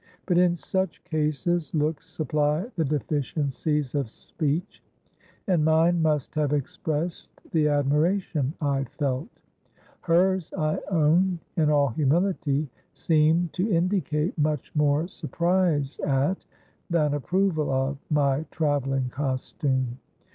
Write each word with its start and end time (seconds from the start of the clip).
But 0.25 0.39
in 0.39 0.55
such 0.55 1.03
cases, 1.03 1.75
looks 1.75 2.07
supply 2.09 2.65
the 2.75 2.83
deficiencies 2.83 3.93
of 3.93 4.09
speech, 4.09 4.81
and 5.45 5.63
mine 5.63 6.01
must 6.01 6.33
have 6.33 6.53
expressed 6.53 7.29
the 7.51 7.67
admiration 7.67 8.55
I 8.59 8.85
felt. 8.97 9.27
Hers, 9.99 10.51
I 10.57 10.79
own, 10.89 11.37
in 11.55 11.69
all 11.69 11.89
humility, 11.89 12.67
seemed 12.95 13.53
to 13.53 13.71
indicate 13.71 14.35
much 14.39 14.73
more 14.73 15.07
surprise 15.07 15.99
at, 15.99 16.45
than 16.89 17.13
approval 17.13 17.69
of, 17.69 17.99
my 18.09 18.47
travelling 18.49 19.09
costume. 19.09 19.99